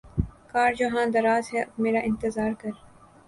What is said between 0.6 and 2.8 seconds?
جہاں دراز ہے اب میرا انتظار کر